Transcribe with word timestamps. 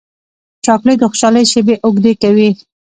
چاکلېټ 0.65 0.97
د 1.01 1.03
خوشحالۍ 1.11 1.43
شېبې 1.51 1.75
اوږدې 1.85 2.13
کوي. 2.21 2.49